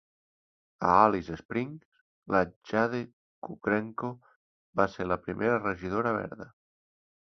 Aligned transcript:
A 0.87 0.93
Alice 1.01 1.37
Springs, 1.41 1.83
la 2.37 2.41
Jade 2.71 3.03
Kudrenko 3.51 4.13
va 4.83 4.91
ser 4.99 5.11
la 5.15 5.23
primera 5.27 5.65
regidora 5.65 6.21
verda. 6.23 6.55